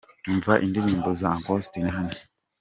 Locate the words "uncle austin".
1.35-1.87